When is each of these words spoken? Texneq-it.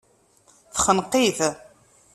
Texneq-it. 0.73 1.39